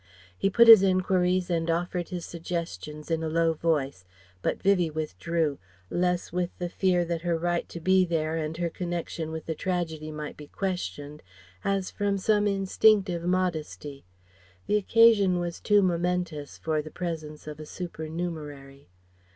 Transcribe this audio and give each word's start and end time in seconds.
He 0.35 0.49
put 0.49 0.67
his 0.67 0.81
enquiries 0.81 1.47
and 1.51 1.69
offered 1.69 2.09
his 2.09 2.25
suggestions 2.25 3.11
in 3.11 3.21
a 3.21 3.29
low 3.29 3.53
voice, 3.53 4.03
but 4.41 4.59
Vivie 4.59 4.89
withdrew, 4.89 5.59
less 5.91 6.33
with 6.33 6.49
the 6.57 6.69
fear 6.69 7.05
that 7.05 7.21
her 7.21 7.37
right 7.37 7.69
to 7.69 7.79
be 7.79 8.03
there 8.03 8.35
and 8.35 8.57
her 8.57 8.71
connection 8.71 9.29
with 9.31 9.45
the 9.45 9.53
tragedy 9.53 10.11
might 10.11 10.37
be 10.37 10.47
questioned, 10.47 11.21
as 11.63 11.91
from 11.91 12.17
some 12.17 12.47
instinctive 12.47 13.21
modesty. 13.25 14.03
The 14.65 14.77
occasion 14.77 15.37
was 15.37 15.59
too 15.59 15.83
momentous 15.83 16.57
for 16.57 16.81
the 16.81 16.89
presence 16.89 17.45
of 17.45 17.59
a 17.59 17.67
supernumerary. 17.67 18.89